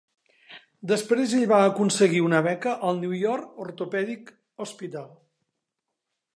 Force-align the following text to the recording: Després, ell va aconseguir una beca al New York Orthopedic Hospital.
Després, 0.91 1.35
ell 1.39 1.45
va 1.51 1.59
aconseguir 1.65 2.23
una 2.29 2.41
beca 2.49 2.73
al 2.89 2.99
New 3.03 3.15
York 3.19 3.63
Orthopedic 3.67 4.35
Hospital. 4.67 5.09